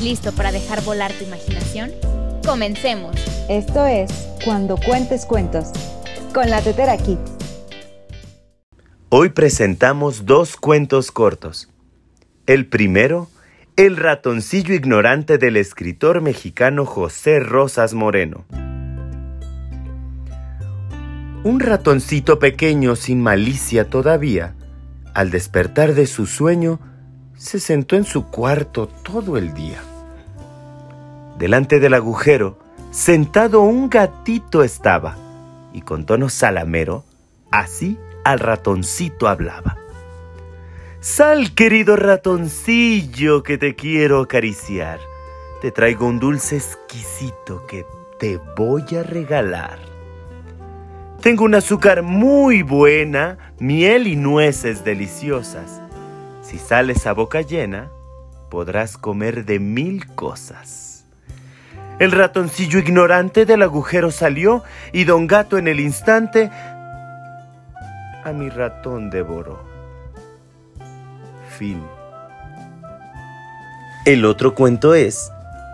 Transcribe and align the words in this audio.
listo 0.00 0.32
para 0.32 0.52
dejar 0.52 0.82
volar 0.84 1.12
tu 1.12 1.24
imaginación? 1.24 1.90
Comencemos. 2.44 3.16
Esto 3.48 3.86
es 3.86 4.10
Cuando 4.44 4.76
Cuentes 4.76 5.24
Cuentos, 5.24 5.70
con 6.34 6.50
la 6.50 6.60
Tetera 6.60 6.96
Kids. 6.96 7.32
Hoy 9.08 9.30
presentamos 9.30 10.26
dos 10.26 10.56
cuentos 10.56 11.10
cortos. 11.10 11.70
El 12.46 12.66
primero, 12.66 13.28
El 13.76 13.96
ratoncillo 13.96 14.74
ignorante 14.74 15.38
del 15.38 15.56
escritor 15.56 16.22
mexicano 16.22 16.86
José 16.86 17.40
Rosas 17.40 17.92
Moreno. 17.94 18.46
Un 21.44 21.60
ratoncito 21.60 22.38
pequeño 22.38 22.96
sin 22.96 23.20
malicia 23.20 23.88
todavía, 23.88 24.54
al 25.14 25.30
despertar 25.30 25.94
de 25.94 26.06
su 26.06 26.26
sueño, 26.26 26.80
se 27.36 27.60
sentó 27.60 27.96
en 27.96 28.04
su 28.04 28.26
cuarto 28.26 28.88
todo 28.88 29.36
el 29.36 29.52
día. 29.54 29.82
Delante 31.38 31.80
del 31.80 31.94
agujero, 31.94 32.58
sentado 32.90 33.60
un 33.60 33.90
gatito 33.90 34.62
estaba, 34.62 35.16
y 35.72 35.82
con 35.82 36.06
tono 36.06 36.28
salamero, 36.28 37.04
así 37.50 37.98
al 38.24 38.38
ratoncito 38.38 39.28
hablaba. 39.28 39.76
Sal, 41.00 41.54
querido 41.54 41.94
ratoncillo, 41.96 43.42
que 43.42 43.58
te 43.58 43.76
quiero 43.76 44.22
acariciar. 44.22 44.98
Te 45.60 45.70
traigo 45.70 46.06
un 46.06 46.18
dulce 46.18 46.56
exquisito 46.56 47.66
que 47.66 47.84
te 48.18 48.40
voy 48.56 48.82
a 48.98 49.02
regalar. 49.02 49.78
Tengo 51.20 51.44
un 51.44 51.54
azúcar 51.54 52.02
muy 52.02 52.62
buena, 52.62 53.52
miel 53.58 54.06
y 54.06 54.16
nueces 54.16 54.84
deliciosas 54.84 55.85
si 56.46 56.58
sales 56.58 57.06
a 57.06 57.12
boca 57.12 57.40
llena, 57.40 57.90
podrás 58.50 58.96
comer 58.96 59.44
de 59.44 59.58
mil 59.58 60.06
cosas. 60.14 61.04
El 61.98 62.12
ratoncillo 62.12 62.78
ignorante 62.78 63.46
del 63.46 63.62
agujero 63.62 64.12
salió 64.12 64.62
y 64.92 65.04
don 65.04 65.26
gato 65.26 65.58
en 65.58 65.66
el 65.66 65.80
instante 65.80 66.50
a 68.24 68.32
mi 68.32 68.48
ratón 68.48 69.10
devoró. 69.10 69.58
Fin. 71.58 71.82
El 74.04 74.24
otro 74.24 74.54
cuento 74.54 74.94
es 74.94 75.32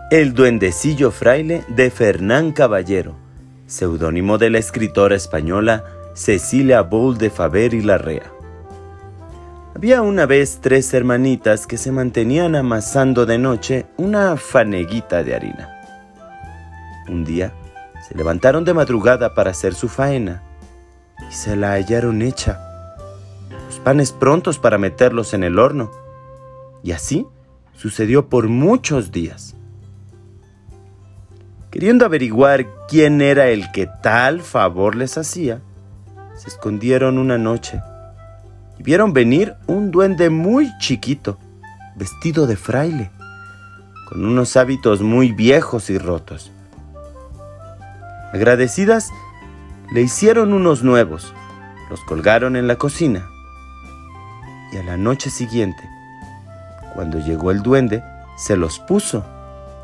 El 0.09 0.33
duendecillo 0.33 1.11
fraile 1.11 1.63
de 1.67 1.91
Fernán 1.91 2.51
Caballero, 2.51 3.15
seudónimo 3.67 4.39
de 4.39 4.49
la 4.49 4.57
escritora 4.59 5.15
española 5.15 5.83
Cecilia 6.15 6.81
Bull 6.81 7.17
de 7.17 7.29
Faber 7.29 7.73
y 7.73 7.81
Larrea. 7.81 8.32
Había 9.75 10.03
una 10.03 10.27
vez 10.27 10.59
tres 10.61 10.93
hermanitas 10.93 11.65
que 11.65 11.77
se 11.77 11.91
mantenían 11.91 12.55
amasando 12.55 13.25
de 13.25 13.39
noche 13.39 13.87
una 13.97 14.37
faneguita 14.37 15.23
de 15.23 15.35
harina. 15.35 15.81
Un 17.09 17.25
día 17.25 17.53
se 18.07 18.15
levantaron 18.15 18.65
de 18.65 18.75
madrugada 18.75 19.33
para 19.33 19.49
hacer 19.49 19.73
su 19.73 19.89
faena 19.89 20.43
y 21.27 21.33
se 21.33 21.55
la 21.55 21.71
hallaron 21.71 22.21
hecha. 22.21 22.59
Los 23.65 23.79
panes 23.79 24.11
prontos 24.11 24.59
para 24.59 24.77
meterlos 24.77 25.33
en 25.33 25.43
el 25.43 25.57
horno. 25.57 25.89
Y 26.83 26.91
así 26.91 27.25
sucedió 27.75 28.29
por 28.29 28.49
muchos 28.49 29.11
días. 29.11 29.55
Queriendo 31.71 32.05
averiguar 32.05 32.67
quién 32.87 33.21
era 33.21 33.47
el 33.47 33.71
que 33.71 33.87
tal 34.03 34.41
favor 34.41 34.95
les 34.95 35.17
hacía, 35.17 35.61
se 36.35 36.49
escondieron 36.49 37.17
una 37.17 37.39
noche 37.39 37.81
y 38.77 38.83
vieron 38.83 39.13
venir 39.13 39.55
un 39.67 39.91
duende 39.91 40.29
muy 40.29 40.71
chiquito, 40.79 41.37
vestido 41.95 42.47
de 42.47 42.55
fraile, 42.55 43.11
con 44.09 44.25
unos 44.25 44.57
hábitos 44.57 45.01
muy 45.01 45.31
viejos 45.31 45.89
y 45.89 45.97
rotos. 45.97 46.51
Agradecidas, 48.33 49.09
le 49.93 50.01
hicieron 50.01 50.53
unos 50.53 50.83
nuevos, 50.83 51.33
los 51.89 51.99
colgaron 52.01 52.55
en 52.55 52.67
la 52.67 52.77
cocina 52.77 53.29
y 54.71 54.77
a 54.77 54.83
la 54.83 54.97
noche 54.97 55.29
siguiente, 55.29 55.87
cuando 56.95 57.19
llegó 57.19 57.51
el 57.51 57.61
duende, 57.61 58.03
se 58.35 58.57
los 58.57 58.79
puso 58.79 59.23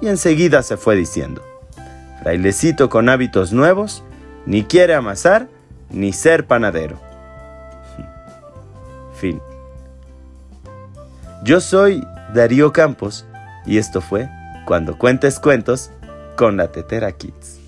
y 0.02 0.08
enseguida 0.08 0.64
se 0.64 0.78
fue 0.78 0.96
diciendo, 0.96 1.44
frailecito 2.22 2.90
con 2.90 3.10
hábitos 3.10 3.54
nuevos, 3.54 4.04
ni 4.46 4.64
quiere 4.64 4.96
amasar 4.96 5.48
ni 5.92 6.14
ser 6.14 6.48
panadero. 6.48 7.09
Fin. 9.20 9.42
Yo 11.44 11.60
soy 11.60 12.04
Darío 12.34 12.72
Campos 12.72 13.26
y 13.66 13.78
esto 13.78 14.02
fue 14.02 14.30
Cuando 14.66 14.98
Cuentes 14.98 15.40
Cuentos 15.40 15.92
con 16.38 16.58
la 16.58 16.72
Tetera 16.72 17.12
Kids. 17.12 17.60